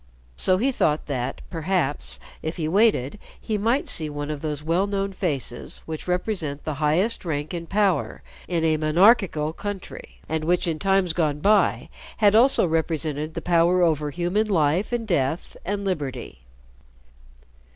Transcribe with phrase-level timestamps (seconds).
[0.35, 4.87] So he thought that, perhaps, if he waited, he might see one of those well
[4.87, 10.67] known faces which represent the highest rank and power in a monarchical country, and which
[10.67, 11.87] in times gone by
[12.17, 16.39] had also represented the power over human life and death and liberty.